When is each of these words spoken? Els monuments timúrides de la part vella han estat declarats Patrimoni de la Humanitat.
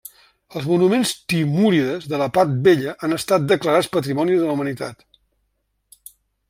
Els 0.59 0.63
monuments 0.69 1.11
timúrides 1.33 2.07
de 2.13 2.21
la 2.23 2.29
part 2.39 2.57
vella 2.69 2.97
han 3.07 3.15
estat 3.19 3.47
declarats 3.53 3.93
Patrimoni 3.99 4.41
de 4.43 4.49
la 4.49 4.57
Humanitat. 4.57 5.09